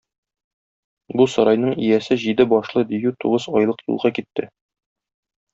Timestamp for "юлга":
3.93-4.15